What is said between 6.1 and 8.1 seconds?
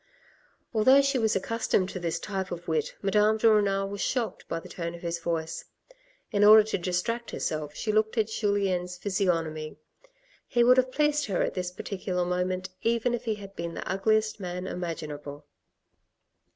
In order to distract herself, she